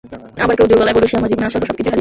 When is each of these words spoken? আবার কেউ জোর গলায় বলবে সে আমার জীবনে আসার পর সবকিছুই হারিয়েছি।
আবার 0.43 0.55
কেউ 0.57 0.67
জোর 0.69 0.79
গলায় 0.81 0.95
বলবে 0.95 1.09
সে 1.09 1.15
আমার 1.19 1.31
জীবনে 1.31 1.47
আসার 1.49 1.59
পর 1.61 1.67
সবকিছুই 1.69 1.77
হারিয়েছি। 1.77 1.89